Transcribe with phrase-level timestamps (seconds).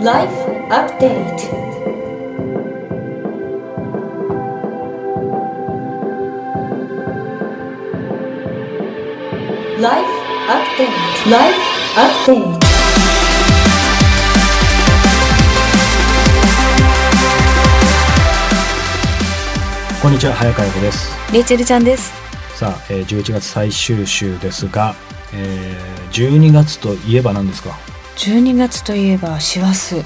[0.00, 0.32] Life
[0.70, 1.48] Update.
[9.80, 10.10] ライフ
[10.50, 10.90] アップデー
[11.24, 11.60] トライフ
[12.00, 12.68] アップデート
[20.02, 22.12] こんにちは早川洋子ですレイチェルちゃんです。
[22.56, 24.94] さあ、えー、11月最終週ですが、
[25.34, 27.76] えー、12月といえば何ですか？
[28.18, 29.96] 12月といえば師走。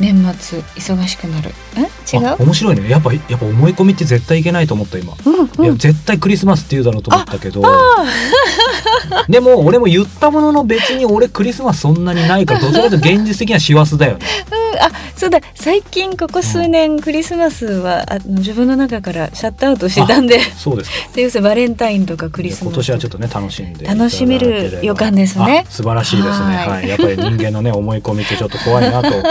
[0.00, 1.50] 年末忙しくなる。
[1.76, 2.16] え？
[2.16, 2.42] 違う？
[2.42, 2.88] 面白いね。
[2.88, 5.64] やっぱやっぱ思い込みって絶対いけないと思った今、うんうん。
[5.64, 7.62] いや絶対クリスマスって言うだろうと思ったけど。
[9.28, 14.24] でも俺も言ったものの別に俺クリスマスそんなにないからどちらかというと現実的には師走だよね
[14.80, 15.40] あ、そうだ。
[15.54, 20.96] 最近ここ数年クリスマスはあの自分の中からシャットアウトしてたんで、そうですか。
[21.12, 22.62] すいませんバレンタインとかクリスマス。
[22.64, 25.64] 今年はちょっとね楽しんで楽しめる予感ですね。
[25.66, 26.56] あ素晴らしいですね。
[26.56, 26.68] はい。
[26.68, 26.88] はい。
[26.88, 29.22] やっぱり人間のね 思い込みってちょっと怖いなと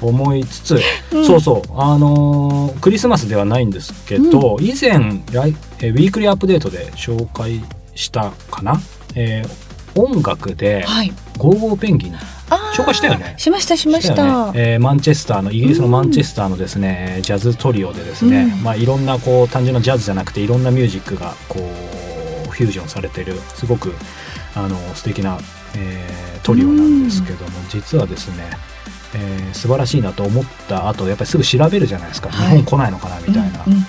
[0.00, 0.80] 思いつつ、
[1.12, 1.24] うん。
[1.26, 1.72] そうそう。
[1.76, 4.98] あのークリスマスではないんですけど、以前
[5.32, 7.62] ライえーウィークリーアップデートで紹介
[7.94, 8.80] したかな、
[9.14, 11.12] えー音楽ではい。
[11.38, 12.14] 「ゴーゴーペンギン」
[12.74, 13.34] 紹介したよね。
[13.36, 14.52] しましたしましよた。
[14.52, 14.52] ね。
[14.54, 18.62] えーマンチェスターのイギリスのマンチェスターのですね、ジャズトリオでですね、うん。
[18.62, 23.94] まあ、いろんなこう単純なジャズじゃなくていろんなミュージックがこうフュージョンされてるすごく
[24.54, 25.38] あの素敵な、
[25.76, 28.44] えートリオなんですけども、実はですね、
[29.14, 32.58] えー素晴らしいなと思った後やっぱりすぐ調べるじゃないですか、はい。
[32.58, 33.64] 日本来ないのかなみたいな。
[33.66, 33.86] うんうん。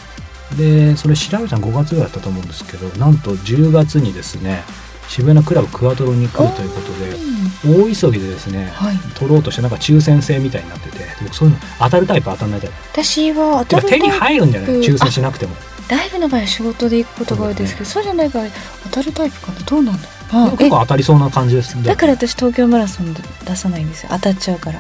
[0.58, 4.64] でそれ調べたの5月ぐらいだったと思うんですけどなんと10月にですね
[5.10, 8.98] 渋谷のクラブクワトロに来るということで大急ぎでですねはい。
[9.16, 12.76] 取ろうとしてなんか抽選制みたいになってて僕そういうの当たるタイプ当たんないタイプ。
[12.94, 15.56] 私はてか手に入るんじゃないうん抽選しなくても。
[15.90, 18.46] ライブの場合は仕事で行くことが多いですけど、そうじゃない場合
[18.84, 20.58] 当たるタイプかなどうなんだろう。
[20.58, 21.84] 結構当たりそうな感じです。
[21.84, 23.12] だから私東京マラソン
[23.46, 24.10] 出さないんですよ。
[24.12, 24.80] 当たっちゃうから。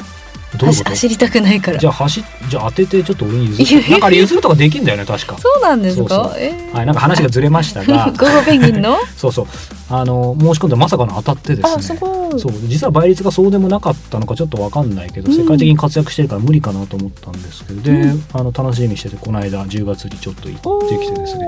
[0.58, 1.80] どう走走りたくないから。
[1.80, 5.36] じゃあ走っじゃあ当ててちょっと俺に譲るなんか譲るとかできんだよね確か。
[5.40, 6.16] そうなんですか？
[6.20, 8.14] はいなんか話がずれましたが。
[8.46, 8.96] ペンギンの？
[9.18, 9.48] そうそう
[9.92, 12.00] あの申し込んでまさかの当たってですね。
[12.38, 12.52] そう。
[12.68, 15.38] 実は倍率がそうでもなかったのかちょっとわかんないけど、うん。
[15.38, 17.82] 世界的に活躍してるから無理かなと思ったんですけど。
[17.82, 18.24] で、うん。
[18.34, 21.48] あの楽しみにしててこの間10月にちょっと行ってきてですね。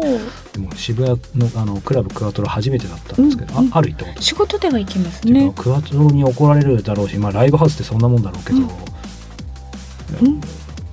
[0.53, 5.51] でも渋谷のあのクラブクワトロ初めてだったんですけど、うんうんあある行ったこと仕事では行きますね。
[5.51, 10.27] かクワトロに怒られるだろうし、まあ、ライブハウスってそんなもんだろうけど、うん。
[10.27, 10.41] うん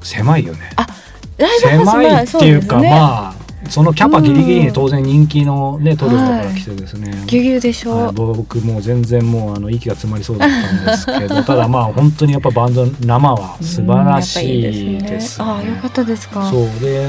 [0.03, 0.71] 狭いよね。
[1.39, 2.91] ライブハウス狭いっていうか、ね。
[2.91, 15.11] まあそのキャパギリギリに当然人気のねトリオだから来てですね、ぎゅうぎゅうでしょ、はい、僕もう全然もうあの息が詰まりそうだったんですけど ただまあ本当にやっぱバンド生は素晴らしいですね。
[15.11, 16.49] ですねああよかったですか。
[16.49, 16.63] そう。
[16.81, 17.09] で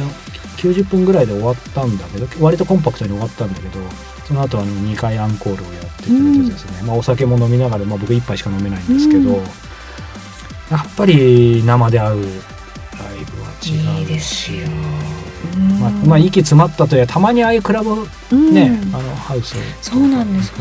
[0.58, 3.80] 90分ぐらいで終わったんだけど割とコンパクトに終わったんだけど
[4.28, 9.36] その後あの2回アンコールをやってくれてですね、まあ、お酒も飲みながら、まあ、僕1杯しか飲めないんですけど、うん。
[10.70, 12.24] やっぱり生で会うライ
[13.26, 14.00] ブは違うし。
[14.02, 14.60] いいですよ。
[14.66, 15.19] うん
[15.58, 18.54] まあ、まあ息詰まったとやたまにああいうクラブうん。
[18.54, 20.54] ね、あのハウスそうなんです。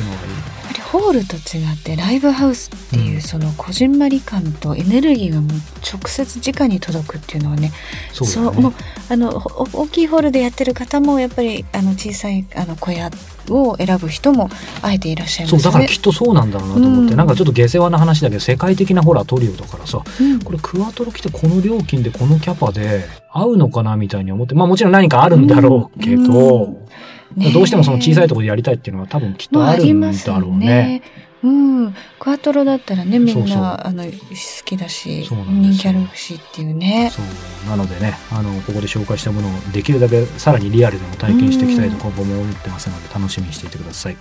[0.90, 3.20] ホールと違ってライブハウスっていううん。
[3.20, 5.50] そのこじんまり感とエネルギーがもう
[5.80, 7.74] 直接直に届くっていうのはねな
[8.14, 8.60] そうだね。
[8.62, 8.72] もう
[9.10, 13.10] あのほ大きいホールでやってる方もやっぱりあの小さいあの小屋
[13.50, 14.48] を選ぶ人も
[14.82, 15.60] あえていらっしゃいますね。
[15.60, 17.16] そうだからきっとそうなんだろうなと思って、うん。
[17.18, 20.40] なんかちょっと下世話な話だけど世界的なほらトリオだからさうん。
[20.40, 23.04] これクワトロ来てこの料金でこのキャパで
[23.40, 26.72] 合うのかなみたいに思ってまあもちろん何かあるんだろうけど、うん。
[27.36, 31.02] ねえどうしてもその小さいところでやりたいっていうのは多分きっとまああるんだろうね。
[31.40, 34.10] うん、クワトロだったらねみんなあの好
[34.64, 37.10] きだし人気あるしっていうね。
[37.12, 37.70] そう。
[37.70, 44.16] なのでねあのここで紹介したものをできるだけさらにリアルでも体験していきたいと今後も思ってますので楽しみにしていてください。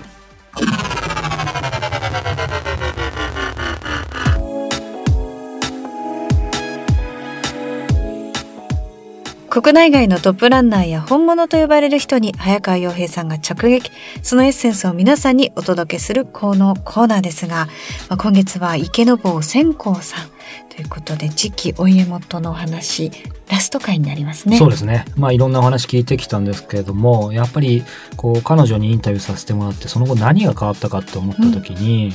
[9.60, 13.90] 国内外のトップランナーや本物と呼ばれる人に早川洋平さんが直撃
[14.22, 17.66] そのエッセンスを皆さんにお届けするこのコーナーですが、
[18.08, 20.30] まあ、今月は池坊千光さん
[20.70, 23.12] ということで次期お家元のお話
[23.50, 24.60] ラスト回になりますね。
[24.60, 25.06] そうですね。
[25.16, 27.84] まあいろんなお話聞いてきたんですけれども、やっぱり
[28.16, 32.14] こう彼女にインタビューさせてもらって、その後何が変わったかって思った時に、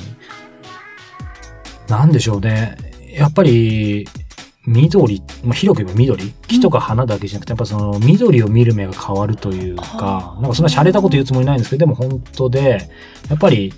[1.89, 2.77] なんでしょうね。
[3.13, 4.07] やっぱり
[4.67, 6.33] 緑、まあ、広く言えば緑？
[6.47, 12.89] 木とか花だけじゃなくて、やっぱその緑を見る目が変わるというか、なんかそんな洒落たこと言うつもりないんですけど、でも本当で、
[13.29, 13.73] やっぱり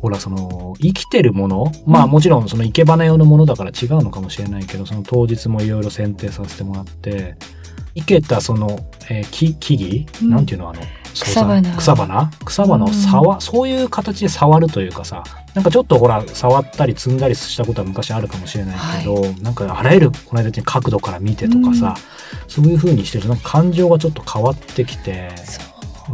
[0.00, 7.34] ほら、その、生きてるもの、まあもちろんその生け花用のものだから違うのかもしれないけど、その当日もいろいろ選定させてもらって、
[7.96, 8.78] 生けたその、
[9.10, 10.30] えー木、木々、うん。
[10.30, 10.70] なんていうの？
[10.70, 10.80] あの、
[11.24, 11.76] 草花。
[11.76, 12.30] 草花？
[12.44, 15.24] 草花を触、そういう形で触るというかさ
[15.54, 21.94] なんかちょっとほら触ったり摘んだりしたことは昔あるかもしれないけど、なんかあらゆるこの間に角度から見てとかさ、
[22.46, 25.30] そういう風にしてるとなんか感情がちょっと変わってきて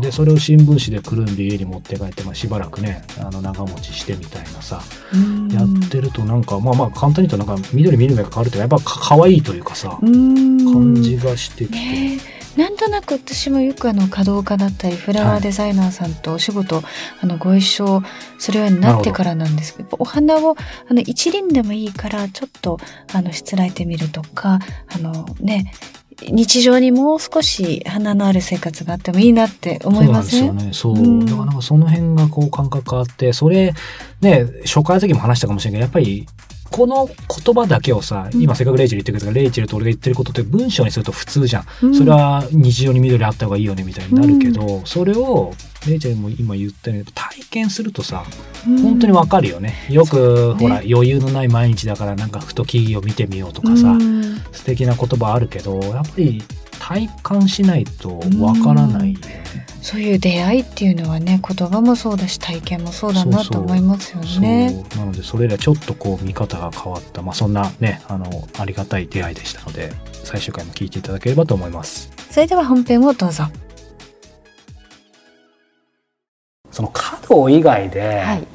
[0.01, 5.49] でそれを新聞紙でくるんで家に持って帰って、まあ、しばらくねあの長持ちしてみたいなさうん。
[5.53, 10.73] やってるとなんかまあまあ簡単に言うとなんか緑見る目が変わるというかやっぱか可愛いというかさうん。
[10.73, 11.77] 感じがしてきて。
[11.77, 12.19] ね。
[12.27, 16.83] えなんとなく私もよくあの華道家だったりフラワーデザイナーさんとお仕事、
[17.21, 18.03] あのご一緒
[18.39, 20.57] するようになってからなんですけどお花を
[20.89, 22.79] あの一輪でもいいからちょっと
[23.13, 24.61] あのしつらえてみるとか
[24.95, 25.73] あのね
[26.23, 30.99] 日常にもう少し花のある生活があってもいいなって思いますそうなんですよね。
[30.99, 31.05] そう。
[31.05, 33.75] うんだからなんかその辺がこう感覚変わって、それ、
[34.21, 36.27] ね、初回の時も話したかもしれないけど、やっぱり、
[36.75, 38.43] この言葉だけをさ、うん。
[38.43, 41.67] 今せっかくレイチェル言ってくれたから、レイチェルと俺が言ってることって文章にすると普通じゃん。
[41.85, 41.95] うん。
[41.95, 45.55] それは日常に緑あった方がいいよねみたいになるけど、それを、
[45.87, 48.25] レイチェルも今言ったように、体験するとさ、
[48.65, 49.87] 本当にわかるよね。
[49.89, 54.43] よく、ほら、余裕のない毎日だからなんかふと木々を見てみようとかさ、うん。
[54.51, 56.43] 素敵な言葉あるけど、やっぱり
[56.87, 59.43] 体感しないとわからないよね。
[59.81, 64.85] そういう出会いっていうのはね言葉もそうだし体験もそうだなと思いますよね。
[64.91, 69.93] そうなのでそれらちょっとこう見方が変わった、まあ、そんなねあのありがたい出会いでしたので
[70.25, 73.45] 最終回も聞いていただければと思いますそれでは本編をどうぞ。
[76.71, 78.54] その角以外で、はい。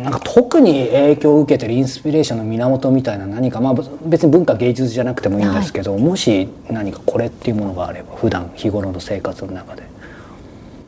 [0.00, 3.74] うんなんか特に影響を受けてるインスピレーションの源みたいな何か、まあ、
[4.04, 9.82] 別に文化芸術じゃなくてもいいんですけど、もし何かこれっていうものがあれば普段日頃の生活の中で。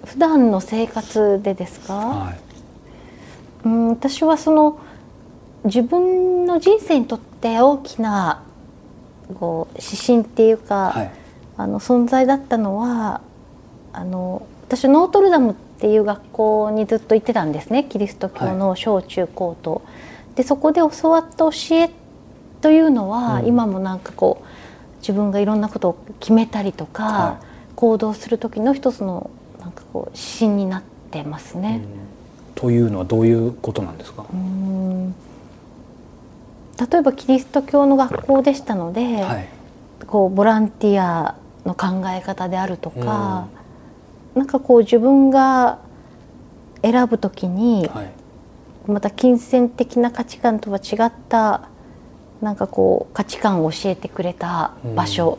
[0.05, 2.38] 普段の生活でですか、はい。
[3.64, 4.79] うん私はその
[5.64, 8.43] 自分の人生にとって大きな
[9.38, 11.11] こう指針っていうか、はい。
[11.56, 13.20] あの存在だったのは
[13.93, 19.82] あの私ノートルダムっていう学校にずっと行ってたんですねキリスト教の小中高と。
[20.34, 21.90] でそこで教わった教え
[22.62, 23.46] というのは、うん。
[23.46, 24.46] 今もなんかこう
[25.00, 27.40] 自分がいろんなことを決めたりとか、は
[27.75, 29.31] 行動する時の一つの
[29.61, 31.82] なんかこう指針になってますね。
[32.55, 35.12] というのはどういうことなんですか、うん。
[35.12, 39.49] 例えばキリスト教の学校でしたので、はい。
[40.06, 41.37] こうボランティア
[41.67, 43.49] の考え方であるとか、
[44.34, 45.79] なんかこう自分が
[46.82, 48.11] 選ぶときにはい。
[48.88, 51.69] また金銭的な価値観とは違った
[52.40, 55.38] なんかこう価値観を教えてくれた場所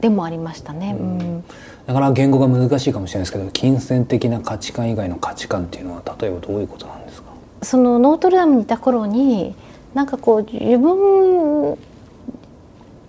[0.00, 0.94] でもありましたね。
[1.00, 1.18] うん。
[1.18, 1.44] うん。
[1.86, 7.28] なかなか言語が難しいかもしれないですけど金銭的な価値観以外の価値観っていうのは例えばどういうことなんですか？
[7.62, 9.54] そのノートルダムにいた頃に
[9.94, 11.78] なんかこう自分を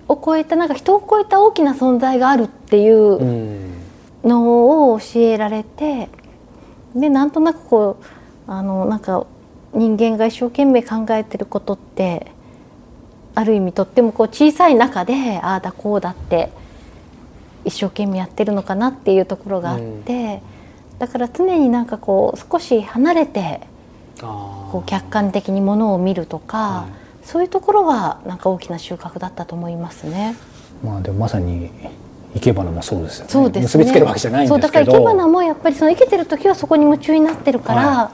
[0.08, 3.74] 超えたなんか人を超えた大きな存在があるっていううん
[4.24, 6.10] のを教えられて
[6.96, 9.26] でなんとなくこうあのなんか
[9.74, 12.32] 人間が一生懸命考えてることって
[13.36, 16.50] ある意味とってもこう小さい中でああだこうだって
[17.66, 20.42] 一生懸命やってるのかなっていうところがあって、
[20.98, 23.62] だから常になんかこう少し離れて
[24.22, 27.28] あこう客観的にものを見るとか、はい。
[27.30, 30.36] そういうところはなんか大きな収穫だったと思いますね。
[30.84, 31.70] まあでもまさに
[32.34, 33.32] 生け花もそうですよね。
[33.32, 33.62] そうですね。
[33.62, 34.86] 結びつけるわけじゃないんそうですけど。
[34.86, 38.12] だから生け花もやっぱりその生けてる時はそこに夢中になってるから、は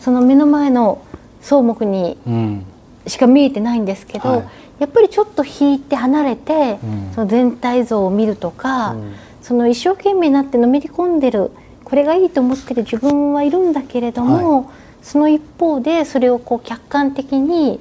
[0.00, 1.02] その目の前の
[1.42, 2.66] 草木にうん。
[3.06, 4.44] しか見えてないんですけど、はい。
[4.78, 7.12] やっぱりちょっと引いて離れて、うん。
[7.14, 9.12] その全体像を見るとか、うん。
[9.42, 11.50] その一生懸命になってのめり込んでる
[11.84, 14.70] これがいいと思ってる自分はいるんだけれども、
[15.02, 17.80] その一方でそれをこう客観的に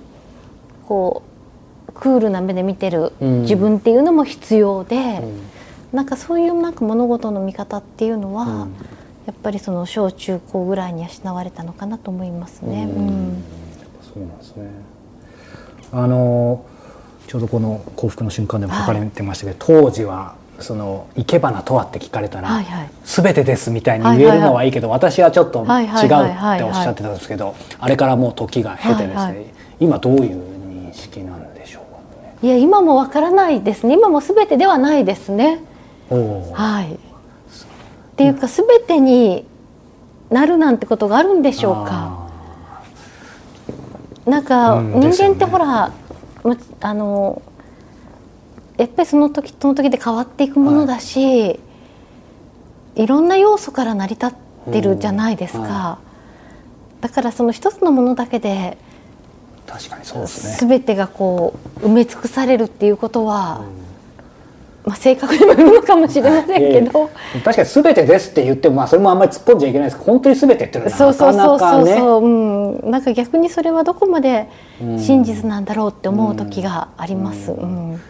[0.87, 1.21] こ
[1.87, 4.95] うクールな目で見てるうん自分っていうのも必要で。
[4.95, 5.50] うん
[5.93, 8.75] なんかそういうなんか物事の見方っていうのは、うん
[9.27, 12.89] やっぱりその小中高ぐらいに養われたのかなと思いますね。
[12.91, 14.67] そうなんですね。
[15.93, 16.65] あの
[17.27, 29.45] ちょうどこの幸福の瞬間でも書かれてましたけど、当時はその生け花とはって聞かれたら、はいはいすべてですみたいに言えるのはいいけど、私はちょっと違うはいはいはいっはいておっしゃってたんですけど、あれからもう時が経てですね、はいはい
[29.79, 32.35] 今どういう認識なんでしょうかね。
[32.41, 33.93] いや今もわからないですね。
[33.93, 35.59] 今もすべてではないですね。
[36.15, 36.93] はい。
[36.93, 36.97] っ
[38.17, 39.45] ていうかすべてに
[40.29, 42.29] なるなんてことがあるんでしょうか。
[44.25, 45.91] なんかうん人間ってほら、
[46.43, 47.41] むあの
[48.77, 51.59] やっぱりその時その時で変わっていくものだし、
[52.95, 54.33] い、ろんな要素から成り立っ
[54.71, 55.59] てるじゃないですか。
[55.59, 55.97] うんは
[57.01, 58.77] だからその一つのものだけで
[59.65, 60.69] 確かにそうですね。
[60.69, 63.63] 全てがこう埋め尽くされるっていうことは
[64.83, 67.09] まあ、性格にもよるのかもしれませんけど、
[67.43, 69.97] 確かに全てですって言っても、まあ、それもあんまり突っ込んじゃいけないです。
[69.97, 71.57] けど本当に全てっていうのそうはなかそうそう。
[71.57, 77.51] なかねそうそう、うん、なんか逆にそれはどこまで真実なんだろうって思う時があります。
[77.51, 78.01] うん。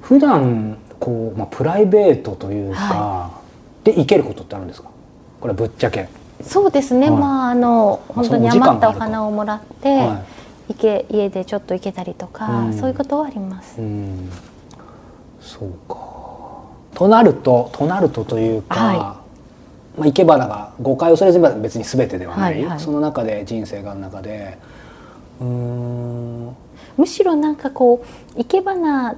[0.00, 3.30] 普段こう、まあ、プライベートというか、は
[3.84, 4.88] で生けることってあるんですか？
[5.40, 6.08] これぶっちゃけ、
[6.42, 7.20] そうですね、はい。
[7.20, 10.24] まああのまあ本当に余ったお花をもらって、は
[10.68, 12.74] 池家でちょっと生けたりとか、うん。
[12.76, 13.80] そういうことはあります。
[13.80, 14.30] い、うん
[15.48, 15.96] そうか。
[16.94, 18.96] となるととなるとというか、はい。
[18.98, 19.22] ま
[20.00, 22.80] あ、生け花が誤解を恐れずに別に全てではない、はいはい。
[22.80, 24.58] その中で人生がある中で。
[25.40, 26.56] うーん。
[26.98, 29.16] むしろなんかこう生け花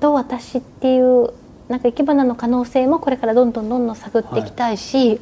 [0.00, 1.34] と私っていう
[1.68, 5.20] なんか生け花の可能性もこれからどんどんどんどん探っていきたいし、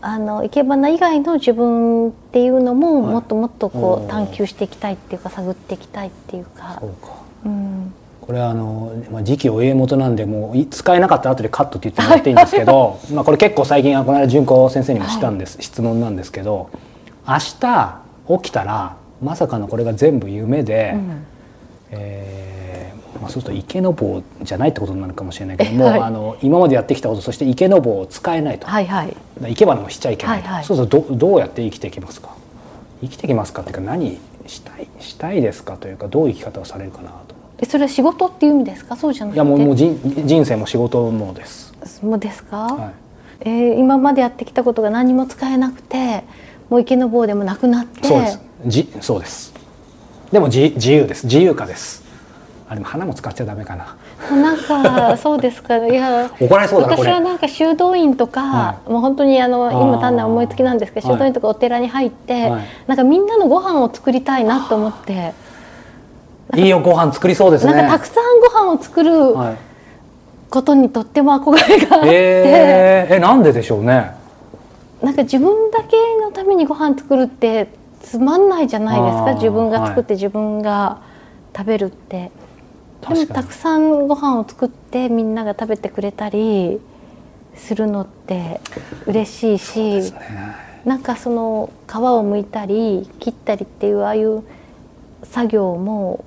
[0.00, 3.12] あの生け花以外の自分っていうのもはい。
[3.14, 6.78] もっともっとおこーう探求していきたいっていうか探っていきたいっていうか。
[6.80, 7.08] そうか。
[7.44, 7.92] うん、
[8.30, 16.70] これはあの、まあ、時期お家元なんでもうい使えなかったら後でカットって言ってもらっていいんですけど まあこれ結構最近あこの間純子先生にもしたんです、質問なんですけど
[17.26, 21.26] 明日起きたらまさかのこれが全部夢で、うん。
[21.90, 26.00] えーまあ、そうすると池の棒じゃないってことになるかもしれないけども、はい。
[26.00, 29.16] あの今までやってきたことそして池の棒を使えないと、はいはい。
[29.40, 30.64] 生け花もしちゃいけないと、はいはい。
[30.64, 32.28] そうするとどどうやって生きていきますか？
[33.00, 37.39] 生きていきますかっていうか何したいしたいですかというかどういう生き方をされるかなと。
[37.60, 38.96] えそれは仕事っていう意味ですか？
[38.96, 41.72] そうじゃなくていやもうもう人人生も仕事もです。
[42.02, 42.90] もうですか、はい。
[43.40, 46.24] えー今までやってきたことが何も使えなくて
[46.68, 48.40] もう池の棒でもなくなってそうです。
[48.66, 49.52] じそうです。
[50.32, 51.26] でも自自由です。
[51.26, 52.04] 自由化です。
[52.68, 53.96] あでも花も使っちゃダメかな。
[54.36, 55.76] なんか そうですか？
[55.86, 56.86] いや怒られそうだ。
[56.88, 65.32] 私はなんか修道院とか、はもう本当にあの今単なる思いつきなんですけどはい修道院とかお寺に入って、はいなんかみんなのご飯を作りたいなと思って、
[66.56, 67.72] いいよご飯作りそうですね。
[67.72, 69.56] なんかたくさんご飯を作るはい。
[70.50, 74.10] ことにとっても憧れがあって、えー、えなんででしょうね。
[75.00, 77.68] なんか自分だけのためにご飯作るって
[78.02, 81.00] つまんないじゃないですか自分が作っては自分が
[81.56, 82.30] 食べるって。
[83.00, 86.80] で確かにもたくさんご飯を作ってみんなが食べてくれたり
[87.54, 88.60] するのって
[89.06, 90.12] 嬉しいし、
[90.84, 94.42] なんかその皮を剥いたり切ったりっていうああいう
[95.22, 96.24] 作業も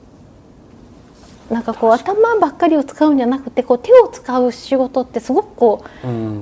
[1.49, 6.37] なんかこう頭ばっかりを使うんじゃなくてこう手を使う仕事ってすごくこうん。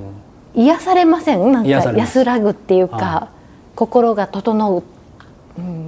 [0.54, 1.50] 癒されません？
[1.50, 3.28] なんか安らぐっていうか、は
[3.74, 4.82] 心が整う。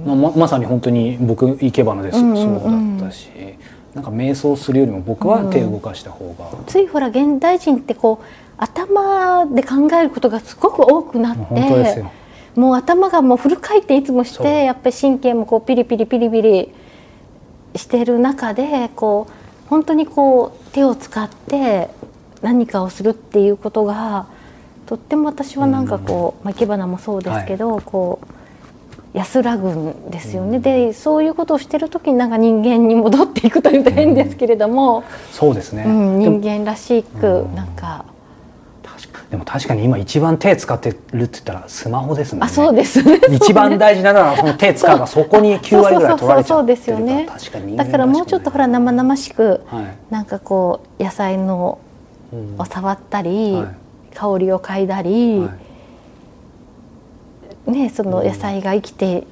[0.07, 2.17] まあままさに本当に僕生け花です。
[2.17, 3.29] うんうんうんそうだったし、
[3.93, 6.45] なんか瞑想するよりも僕は手を動かした方が。
[6.65, 8.25] ついほら現代人ってこう
[8.57, 12.11] 頭で考えることがすごく多くなって本当ですよ。
[12.55, 16.73] もう頭がもうフル回転いつもしてやっぱり神経もこうピリピリピリピリ
[17.75, 21.89] してる中でこう本当にこう手を使って
[22.41, 24.27] 何かをするっていうことが
[24.85, 28.19] とっても私はなんかこう、まあ、生け花もそうですけど、こ
[29.13, 35.85] う安らぐんですよね、でそういうことをしてる時になんか人間に戻っていくというと変ですけれども、そうですね。
[35.85, 38.05] 人間らしくなんか
[39.35, 42.45] でも確かに今一番手使ってるって言ったらスマホですもんね。
[42.45, 43.19] あそうですね。
[43.31, 47.27] 一番大事なのはその手使 うがそこに9割ぐらい取られちゃってるそうそうそうそうですよね。
[47.29, 49.83] 確かにだからもうちょっとほら生々しくはい。
[50.09, 51.79] なんかこう野菜の
[52.31, 53.65] うんを触ったり、はい
[54.17, 55.49] 香りを嗅いだり、は
[57.67, 57.71] い。
[57.71, 59.25] ね、その野菜が生きて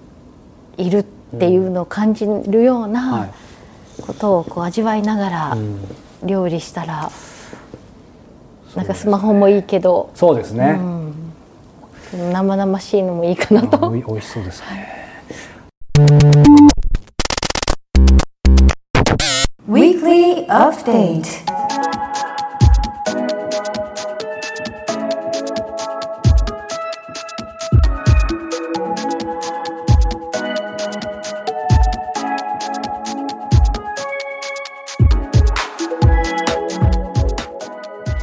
[0.75, 1.03] いるっ
[1.39, 4.01] ていうのを感じるようはない。
[4.01, 5.79] ことをこう味わいながらうん。
[6.23, 7.09] 料理したら、
[8.75, 10.79] なんかスマホもいいけど、そうですね。
[10.79, 13.87] うん、生々しいのもいいかなあと。
[13.87, 14.93] おい美味しそうですね。
[19.69, 21.62] Weekly Update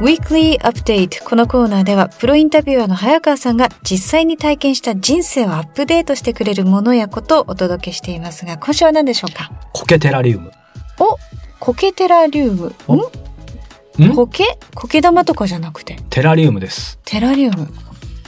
[0.01, 9.51] Weekly Update このコーナーではプロインタビュアーの早川さんが実際に体験した人生をアップデートしてくれるものやことをお届けしていますが今週は何でしょうか？
[9.73, 10.51] 苔テラリウム。
[10.99, 11.19] お
[11.59, 12.73] 苔テラリウム。
[12.87, 12.99] おん？
[12.99, 14.15] ん？
[14.15, 15.97] 苔苔玉とかじゃなくて？
[16.09, 16.97] テラリウムです。
[17.05, 17.67] テラリウム。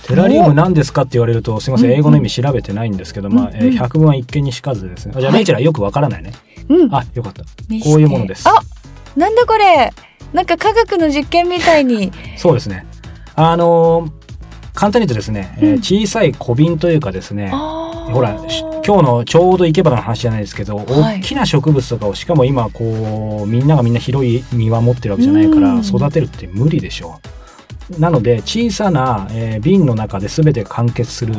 [0.06, 3.68] テラリウム何ですかって言われると、すみません、英語の意味調べてないんですけど、まあ、えーうん。
[3.70, 5.14] うん百聞は一見にしかずですね。
[5.18, 5.40] あじゃあ、はい。
[5.40, 6.34] メイチェラよくわからないね。
[6.70, 6.94] うん。
[6.94, 7.42] あ、よかった。
[7.42, 7.48] こ
[7.96, 8.48] ういうものです。
[8.48, 8.52] あ
[9.16, 9.92] なんだこれ？
[10.34, 12.12] なんか科学の実験みたいに。
[12.38, 12.86] そうですね。
[13.36, 14.24] あのー
[14.76, 15.78] 簡単に言うとですね、えーうん。
[15.84, 21.20] 小さい小瓶というかですね、あほら、し今日のちょうど生け花の話じゃないですけど、はい。
[21.20, 25.82] 大きな植物とかをしかも今こうみんながみんな広い庭持ってるわけじゃないからうん。
[25.82, 27.20] 育てるって無理でしょ。
[27.96, 28.00] う。
[28.00, 31.36] なので小さな、えー瓶の中で全てが完結する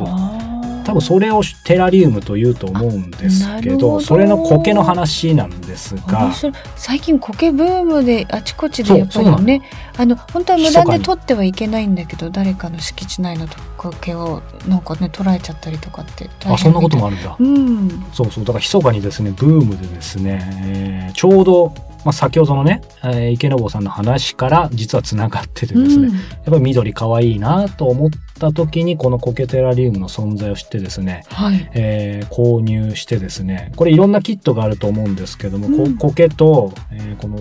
[0.85, 6.33] 多分それをテラリウムというと思うんですけどそれの苔の話なんですが。
[6.77, 9.63] 最近苔ブームであちこちでやっぱりね
[9.97, 17.37] あの本当は無断で取ってはいけないんだけど誰かの敷地内の苔をなんかね捉えちゃったりとかってあそんなこともああるんだ。
[17.39, 18.05] うん。
[18.13, 21.73] そうそうだから密かにですねブームでですね、えーちょうど、
[22.05, 26.15] まあ、先ほどのね、えー池坊さんの話から実はつながっててですね、うん。
[26.15, 31.71] やっぱり緑可愛いなと思った時にこのコケテラリウムの存在を知ってですね、はい。
[31.75, 35.97] えー購入してですねこれいろんなキットがあると思うんですけども、うん。
[35.97, 37.39] こ苔と、えーこの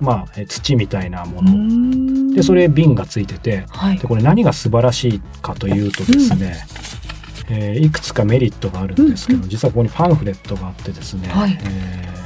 [0.00, 2.34] まあえー土みたいなもうの、ん。
[2.34, 3.98] でそれ瓶がついててはい。
[3.98, 6.56] でこれ何が素晴らしいかというとですね、
[7.50, 9.48] えーいくつかメリットがあるんですけど、うん。
[9.48, 11.56] 実はここにパンフレットがあってですね、はい。
[11.62, 12.21] えー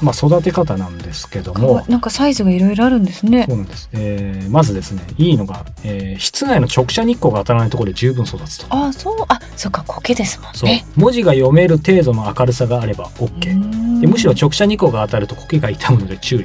[0.00, 1.84] まあ、育て方なんですけども。
[1.86, 3.46] いなんかサイズがいろいろあるんですね。
[3.48, 8.66] そうなんです、えーまずですねいいのが、えー室内の直射日光が当たらないところで十分育つと。
[8.70, 9.16] あそう。
[9.28, 10.84] あそっか苔ですもんね。
[10.96, 14.00] 文字が読める程度の明るさがあれば OK、うん。
[14.00, 16.44] でむしろ直射日光が当たると苔が傷むので注意。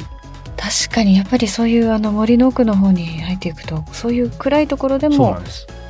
[0.58, 5.38] 確かにやっぱりそういうあの森の奥の方に入っていくとそういう暗いところでも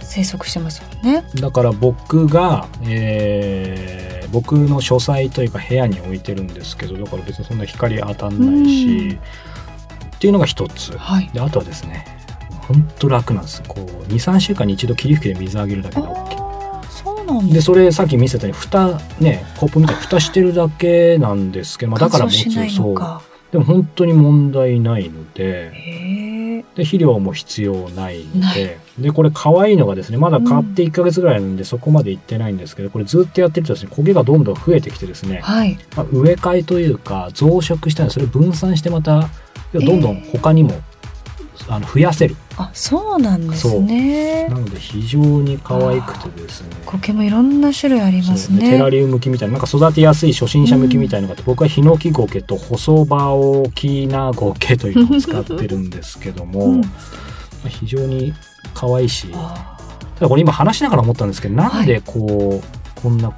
[0.02, 1.24] 生息してますもんね。
[1.36, 9.20] だから僕が、えー僕の書斎というか部屋に置いてるんですけどだから別にそんな光当たんないし、うん。
[10.16, 10.98] っていうのが一つ。
[10.98, 11.30] はい。
[11.34, 12.06] であとはですね
[12.68, 13.64] ほんと楽なんです。
[13.68, 22.96] こう23週間に一度霧吹きで水あげるだけで OK そうなんでですそれさっき見せたように蓋ねコップみたいに蓋してるだけなんですけど、まあ、だから持つそう。
[23.52, 25.72] でも本当に問題ないので
[26.76, 35.78] で肥料も必要ないのででこれ可愛いのがですねまだ買って1ヶ月ぐらいなんでそこまでいってないんですけどこれずっとやってるとですね焦げがどんどん増えてきてですね、はい。
[35.96, 39.30] まあ、植え替えというか増殖したらそれを分散してまた
[39.74, 40.82] どんどん他にも、
[41.70, 42.36] あの増やせる。
[42.56, 44.48] あそうなんですね。
[44.48, 46.70] なので非常に可愛くてですね。
[46.86, 48.56] 苔もいろんな種類ありますそう。
[48.56, 56.82] でテラねリウム向きみたいななんか育てやすい初心者向きみたいなのがあって、僕はヒノキゴケと細葉大きなゴケというのを使ってるんですけども、うん。
[56.82, 56.88] ま
[57.66, 58.34] あ非常に
[58.74, 59.30] 可愛いし。
[59.34, 59.78] あ
[60.16, 63.38] ただこれ今話しながら思ったんですけどなんでこう、こんな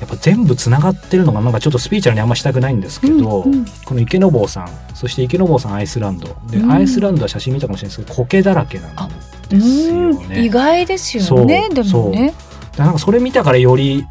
[0.00, 3.64] やっぱ全部つながってるのがなんかちょっとスピーチャルにあんましたくないんですけど、うんうん。
[3.84, 6.36] この池坊さんそして池坊さんアイスランド。
[6.50, 6.70] で、うん。
[6.70, 9.08] アイスランドは写真見たかもしれないですけど苔だらけなん
[9.48, 10.28] ですようん。
[10.28, 10.44] ね。
[10.44, 12.34] 意外ですよねでもね。
[12.76, 14.04] でなんかそれ見たからより、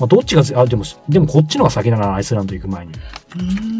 [0.00, 3.00] まあ、どっちがあでもでもこっちのが先だなアイスランド行く前に、うん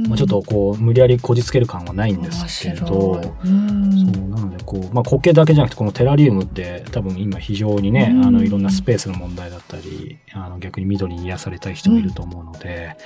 [0.09, 8.27] まあ、ちょっとこう無理やりこじつける感はないんですけどそうなのでこう、まあ、苔だけじゃなくてこのテラリウムって多分今非常にね、うん。
[8.27, 12.97] あのいろんなスペースの問題だったりあの逆に緑に癒されたい人もいると思うので、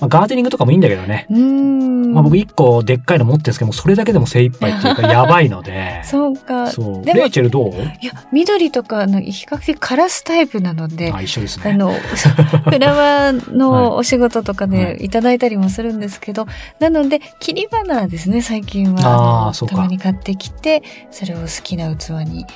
[0.00, 2.12] まあ、ガーデニングとかもいいんだけどね、うん。
[2.12, 6.02] まあ、僕一個でっかいの持ってるんですけどもうそれだけでも精一杯っていうかやばいので。
[6.04, 6.66] そうか。
[6.68, 7.04] そう。
[7.04, 7.72] レイチェルどう？
[7.72, 11.70] いや緑とかあの比較的カラスタイプなのであ一緒ですね。
[11.70, 11.92] あの、
[12.68, 16.46] フラワーのお仕事とかはでいただいたりもするんですけど、
[16.78, 19.00] なので、切り花ですね、最近は。
[19.00, 22.46] あのあーそうかたまに買ってきて、それを好きな器に、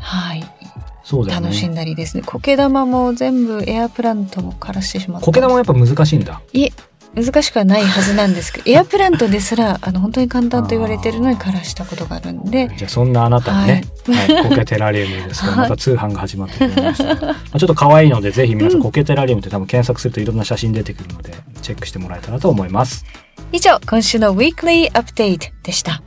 [0.00, 0.44] はい、
[1.02, 2.22] そうだよね楽しんだりですね。
[2.24, 5.26] 苔玉も全部エアプラントを枯らしてしまった。
[5.26, 6.72] 苔玉もやっぱ難しいんだいえ、
[7.14, 17.14] 難しくはないはずなんですけど、 エアプラントですら、あの、本当に簡単と言われてるのに枯らしたことがあるんで、 じゃあそんなあなたにね、はい、コケテラリウムですけど、 はいまた通販が始まってくれました。
[17.26, 23.04] まあちょっと可愛いので、ぜひ皆さん、コケテラリウムって多分検索するといろんな写真出てくるので、チェックしてもらえたらと思います。
[23.52, 26.02] 以上、今週の Weekly Update でした。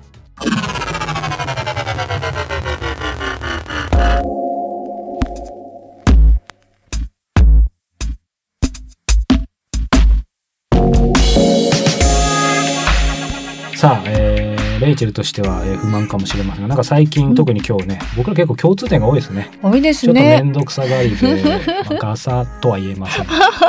[13.78, 19.52] さあ、えー、レイチェルとしては、えー不満かもしれませんが、なんか最近、特に今日ね、僕ら結構共通点が多いですね。
[19.62, 20.42] 多いですちょっとね。
[20.42, 21.44] 面倒くさがりで、
[21.88, 23.26] まあ、ガサとは言えません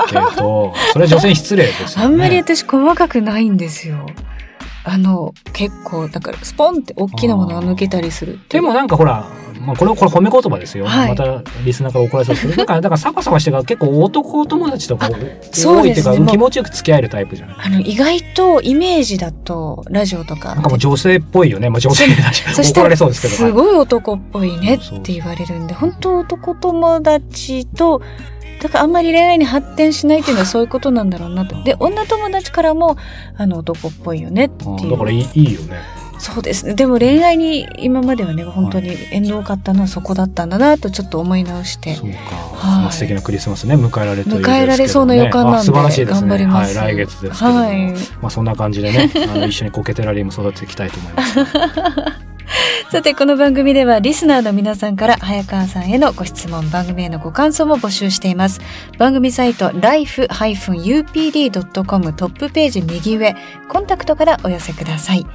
[0.08, 1.94] けど、それは女性に失礼ですよね。
[2.06, 4.06] あんまり私細かくないんですよ。
[4.84, 8.38] あの、結構、だから、スポンって大きなものが抜けたりする。
[8.48, 9.26] でもなんかほら、
[9.68, 10.86] まあ、これこれ褒め言葉ですよ。
[10.86, 15.08] はいまたリスナーから怒られそうですけど、 なんかだからサバサバしてから結構男友達とか
[15.52, 17.56] そう多いっていうか気持ちよく付き合えるタイプじゃない？
[17.64, 20.54] あの、意外とイメージだと、ラジオとか。
[20.54, 21.70] なんかもう女性っぽいよね。
[21.70, 23.34] まあ、女性だし怒られそうですけど。
[23.36, 28.00] すごい男っぽいねって言われるんで、本当男友達と、
[28.62, 31.62] だからあんまり恋愛に発展しないっていうのはそういうことなんだろうなと。
[31.62, 32.96] で、女友達からも、
[33.36, 34.70] あの、男っぽいよねっていう。
[34.72, 35.76] うんだからいいいいよね。
[36.18, 36.74] そうですね。
[36.74, 41.94] でも恋愛に今まではね、本当に縁遠かったのはそこだったんだなとちょっと思い直して。
[41.94, 42.82] そうか、はい。
[42.82, 46.20] まあ素敵なクリスマスね迎えられるといいですけど、ね、迎えられそうな予感なんであ素晴らしいですね。
[46.20, 46.78] 頑張ります。
[46.78, 47.92] はい、来月ですけども、はい。
[47.92, 51.38] まあそんな感じでねあの一緒にコケテラリウム育てていきたいと思います。
[52.90, 58.62] さて、この番組ではリスナーの皆さんから早川さんへのご質問、番組へのご感想も募集しています。
[58.96, 60.32] 番組サイト life-upd.com
[62.14, 63.36] トップページ右上、
[63.68, 65.26] コンタクトからお寄せください。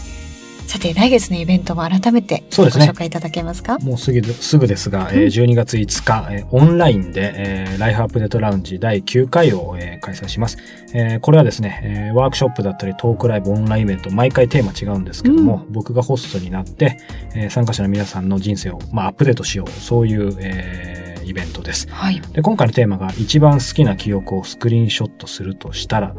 [0.71, 3.81] さて、来月のイベントも改めてご紹介いただけますか？
[3.81, 10.59] もうすぐですぐですが、えー12月5日、えーオンラインで、えーライフアップデートラウンジ第9回を、えー開催します、
[10.95, 16.99] えーこれはですね、えーワークショップだったりトークライブオンラインイベント毎回テーマ違うんですけども、僕がホストになって、
[17.35, 21.89] えー参加者の皆さんの人生を、まあ、アップデートしようそういう、えーイベントです。
[21.91, 22.21] はい。
[22.33, 26.15] で今回のテーマが一番好きな記憶をスクリーンショットするとしたら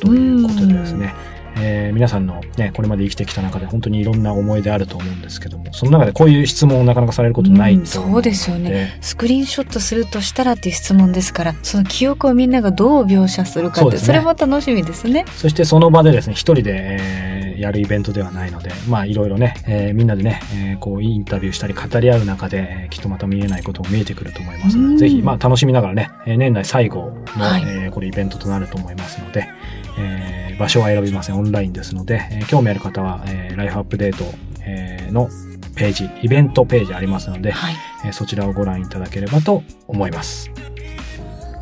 [0.00, 1.14] ということでですね、
[1.56, 8.98] えー皆さんのね、これまで生きてきた中で本当にいろんな思い出あると思うんですけども、その中でこういう質問をなかなかされることないうんと思うのそうですよね。
[9.00, 14.06] スクリーンショットするとしたらっていう質問ですから、その記憶をみんながどう描写するかって、そね。
[14.06, 15.24] それも楽しみですね。
[15.36, 24.96] そしてその場でですね、一人で、えーやるイベントではないので、まあいろいろね、えーみんなでね、えーこうインタビューしたり語り合う中で、えーきっとまた見えないことも見えてくると思いますのうん。
[24.96, 27.62] で、ぜひまあ楽しみながらね、えー年内最後の、はい。
[27.62, 29.81] えーこれイベントとなると思いますので、えー
[30.62, 31.38] 場所は選びません。
[31.38, 34.24] オンラインですので、えー興味ある方は、えーライフアップデート、
[34.64, 35.28] えーの
[35.74, 37.74] ページ、イベントページありますので、はい。
[38.04, 40.50] えーそちらをご覧いただければと思います。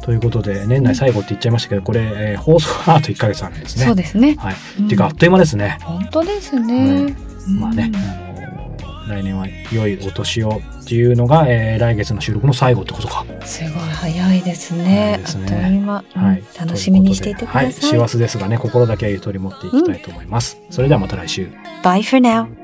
[0.03, 3.85] ということで、年内最後って言っちゃいましたけど、これ、えー放送はあと1ヶ月あるんですね。
[3.87, 4.37] そうですね。
[4.39, 4.55] はい。
[4.81, 5.79] うんっていうか、あっという間ですね。
[5.83, 7.15] 本当ですね。
[7.59, 8.30] まあね、あのー
[9.09, 13.25] 来年は良いお年をっていうのが、えー来月の収録の最後ってことか。
[13.29, 15.15] うんすごい早いです早ね。
[15.19, 16.43] いですねあっという間、うんはい。
[16.59, 17.65] 楽しみにしていてください。
[17.65, 17.73] はい。
[17.73, 20.59] 師走ですがね、心だけはゆとり持っていきたいと思います。
[20.71, 21.49] それではまた来週。
[21.83, 22.60] Bye for now.